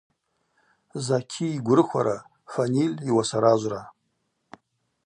[1.05, 2.17] Заки йгврыхвара,
[2.51, 3.81] Фаниль йуасаражвра.